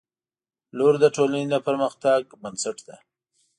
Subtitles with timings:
[0.77, 2.97] •لور د ټولنې د پرمختګ بنسټ ده.